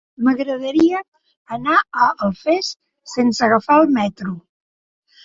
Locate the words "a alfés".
2.05-2.71